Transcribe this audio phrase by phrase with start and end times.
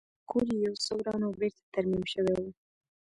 [0.29, 2.45] کور یې یو څه وران او بېرته ترمیم شوی و